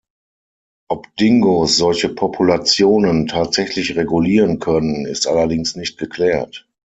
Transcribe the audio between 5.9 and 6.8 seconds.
geklärt.